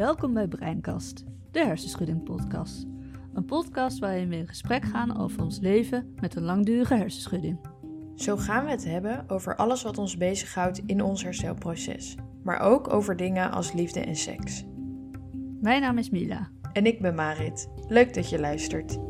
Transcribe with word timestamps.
Welkom 0.00 0.34
bij 0.34 0.48
Breinkast, 0.48 1.24
de 1.50 1.64
hersenschudding 1.64 2.22
podcast. 2.22 2.86
Een 3.34 3.44
podcast 3.44 3.98
waarin 3.98 4.28
we 4.28 4.36
in 4.36 4.48
gesprek 4.48 4.84
gaan 4.84 5.20
over 5.20 5.42
ons 5.42 5.58
leven 5.58 6.14
met 6.20 6.34
een 6.34 6.42
langdurige 6.42 6.94
hersenschudding. 6.94 7.60
Zo 8.14 8.36
gaan 8.36 8.64
we 8.64 8.70
het 8.70 8.84
hebben 8.84 9.24
over 9.28 9.56
alles 9.56 9.82
wat 9.82 9.98
ons 9.98 10.16
bezighoudt 10.16 10.82
in 10.86 11.02
ons 11.02 11.22
herstelproces, 11.22 12.16
maar 12.42 12.60
ook 12.60 12.92
over 12.92 13.16
dingen 13.16 13.50
als 13.50 13.72
liefde 13.72 14.00
en 14.00 14.16
seks. 14.16 14.64
Mijn 15.60 15.80
naam 15.80 15.98
is 15.98 16.10
Mila. 16.10 16.48
En 16.72 16.86
ik 16.86 17.00
ben 17.00 17.14
Marit. 17.14 17.68
Leuk 17.88 18.14
dat 18.14 18.28
je 18.30 18.40
luistert. 18.40 19.09